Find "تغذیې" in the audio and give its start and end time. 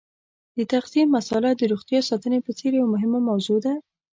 0.71-1.03